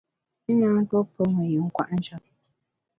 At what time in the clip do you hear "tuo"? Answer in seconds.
0.89-1.01